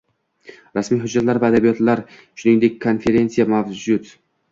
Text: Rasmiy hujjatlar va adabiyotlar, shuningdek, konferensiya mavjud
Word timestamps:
Rasmiy 0.77 0.99
hujjatlar 1.01 1.39
va 1.43 1.51
adabiyotlar, 1.53 2.01
shuningdek, 2.39 2.79
konferensiya 2.87 3.47
mavjud 3.53 4.11